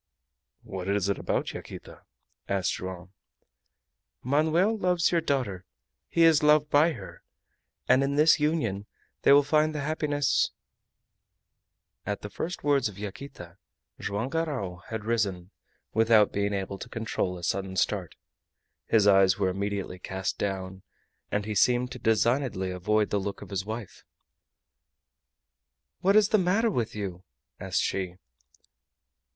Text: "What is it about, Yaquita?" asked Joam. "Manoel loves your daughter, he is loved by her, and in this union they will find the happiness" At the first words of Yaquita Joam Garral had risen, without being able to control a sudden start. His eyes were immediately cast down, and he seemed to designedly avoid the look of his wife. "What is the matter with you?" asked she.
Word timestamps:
"What 0.63 0.87
is 0.87 1.09
it 1.09 1.19
about, 1.19 1.53
Yaquita?" 1.53 2.01
asked 2.49 2.73
Joam. 2.73 3.13
"Manoel 4.23 4.75
loves 4.75 5.11
your 5.11 5.21
daughter, 5.21 5.63
he 6.09 6.23
is 6.23 6.41
loved 6.41 6.71
by 6.71 6.93
her, 6.93 7.21
and 7.87 8.03
in 8.03 8.15
this 8.15 8.39
union 8.39 8.87
they 9.21 9.31
will 9.31 9.43
find 9.43 9.75
the 9.75 9.81
happiness" 9.81 10.49
At 12.07 12.23
the 12.23 12.31
first 12.31 12.63
words 12.63 12.89
of 12.89 12.97
Yaquita 12.97 13.59
Joam 13.99 14.29
Garral 14.29 14.77
had 14.87 15.05
risen, 15.05 15.51
without 15.93 16.33
being 16.33 16.51
able 16.55 16.79
to 16.79 16.89
control 16.89 17.37
a 17.37 17.43
sudden 17.43 17.75
start. 17.75 18.15
His 18.87 19.05
eyes 19.05 19.37
were 19.37 19.49
immediately 19.49 19.99
cast 19.99 20.39
down, 20.39 20.81
and 21.29 21.45
he 21.45 21.53
seemed 21.53 21.91
to 21.91 21.99
designedly 21.99 22.71
avoid 22.71 23.11
the 23.11 23.19
look 23.19 23.43
of 23.43 23.51
his 23.51 23.65
wife. 23.67 24.03
"What 25.99 26.15
is 26.15 26.29
the 26.29 26.39
matter 26.39 26.71
with 26.71 26.95
you?" 26.95 27.23
asked 27.59 27.83
she. 27.83 28.15